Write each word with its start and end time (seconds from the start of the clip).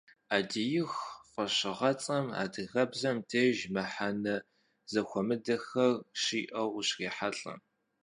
«Ӏэдииху» 0.29 1.03
фӀэщыгъэцӀэм 1.31 2.25
адыгэбзэм 2.41 3.17
деж 3.29 3.57
мыхьэнэ 3.73 4.35
зэхуэмыдэхэр 4.91 5.93
щиӀэу 6.21 6.69
ущрехьэлӀэ. 6.77 7.53